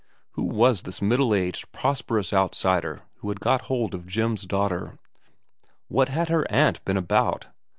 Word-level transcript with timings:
Who 0.31 0.45
was 0.45 0.81
this 0.81 0.99
middle 0.99 1.31
aged, 1.35 1.71
prosperous 1.71 2.33
outsider 2.33 3.03
who 3.17 3.29
had 3.29 3.39
got 3.39 3.65
hold 3.69 3.93
of 3.93 4.07
Jim's 4.07 4.47
daughter? 4.47 4.97
What 5.89 6.09
had 6.09 6.27
her 6.27 6.43
aunt 6.51 6.83
been 6.85 6.97
about 6.97 7.49